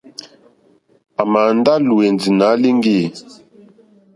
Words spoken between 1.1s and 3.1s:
À mà ndá lùwɛ̀ndì nǎ líŋɡì.